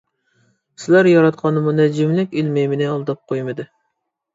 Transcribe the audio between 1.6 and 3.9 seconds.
مۇنەججىملىك ئىلمى مېنى ئالداپ قويمىدى!